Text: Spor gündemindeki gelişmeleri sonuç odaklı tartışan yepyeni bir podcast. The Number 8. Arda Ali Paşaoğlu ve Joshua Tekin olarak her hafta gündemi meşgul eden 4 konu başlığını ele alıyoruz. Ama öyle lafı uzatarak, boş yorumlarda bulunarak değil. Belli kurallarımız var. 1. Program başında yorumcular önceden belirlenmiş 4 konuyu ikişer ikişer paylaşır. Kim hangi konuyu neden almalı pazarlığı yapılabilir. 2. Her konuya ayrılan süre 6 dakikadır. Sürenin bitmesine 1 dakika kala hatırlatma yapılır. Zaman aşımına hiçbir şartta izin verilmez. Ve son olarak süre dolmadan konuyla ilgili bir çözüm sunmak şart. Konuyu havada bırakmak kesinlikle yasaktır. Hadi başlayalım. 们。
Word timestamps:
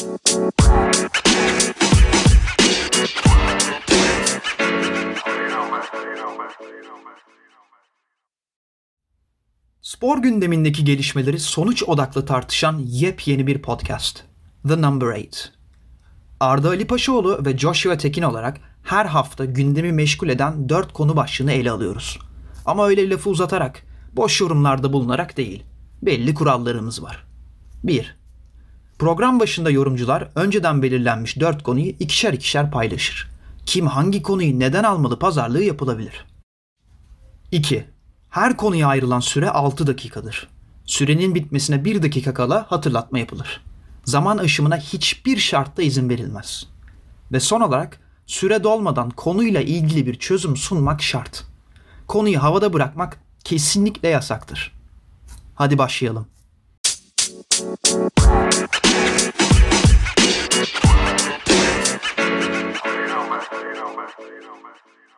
Spor 0.00 0.08
gündemindeki 10.18 10.84
gelişmeleri 10.84 11.38
sonuç 11.38 11.82
odaklı 11.82 12.26
tartışan 12.26 12.78
yepyeni 12.78 13.46
bir 13.46 13.62
podcast. 13.62 14.22
The 14.68 14.82
Number 14.82 15.16
8. 15.16 15.52
Arda 16.40 16.68
Ali 16.68 16.86
Paşaoğlu 16.86 17.44
ve 17.44 17.58
Joshua 17.58 17.96
Tekin 17.96 18.22
olarak 18.22 18.60
her 18.82 19.06
hafta 19.06 19.44
gündemi 19.44 19.92
meşgul 19.92 20.28
eden 20.28 20.68
4 20.68 20.92
konu 20.92 21.16
başlığını 21.16 21.52
ele 21.52 21.70
alıyoruz. 21.70 22.18
Ama 22.66 22.86
öyle 22.86 23.10
lafı 23.10 23.30
uzatarak, 23.30 23.82
boş 24.12 24.40
yorumlarda 24.40 24.92
bulunarak 24.92 25.36
değil. 25.36 25.64
Belli 26.02 26.34
kurallarımız 26.34 27.02
var. 27.02 27.26
1. 27.84 28.19
Program 29.00 29.40
başında 29.40 29.70
yorumcular 29.70 30.28
önceden 30.34 30.82
belirlenmiş 30.82 31.40
4 31.40 31.62
konuyu 31.62 31.86
ikişer 31.86 32.32
ikişer 32.32 32.70
paylaşır. 32.70 33.30
Kim 33.66 33.86
hangi 33.86 34.22
konuyu 34.22 34.58
neden 34.58 34.84
almalı 34.84 35.18
pazarlığı 35.18 35.62
yapılabilir. 35.62 36.26
2. 37.52 37.86
Her 38.30 38.56
konuya 38.56 38.88
ayrılan 38.88 39.20
süre 39.20 39.50
6 39.50 39.86
dakikadır. 39.86 40.48
Sürenin 40.84 41.34
bitmesine 41.34 41.84
1 41.84 42.02
dakika 42.02 42.34
kala 42.34 42.66
hatırlatma 42.68 43.18
yapılır. 43.18 43.64
Zaman 44.04 44.38
aşımına 44.38 44.76
hiçbir 44.76 45.36
şartta 45.36 45.82
izin 45.82 46.08
verilmez. 46.08 46.66
Ve 47.32 47.40
son 47.40 47.60
olarak 47.60 48.00
süre 48.26 48.64
dolmadan 48.64 49.10
konuyla 49.10 49.60
ilgili 49.60 50.06
bir 50.06 50.14
çözüm 50.14 50.56
sunmak 50.56 51.02
şart. 51.02 51.44
Konuyu 52.06 52.42
havada 52.42 52.72
bırakmak 52.72 53.20
kesinlikle 53.44 54.08
yasaktır. 54.08 54.72
Hadi 55.54 55.78
başlayalım. 55.78 56.26
们。 64.62 65.09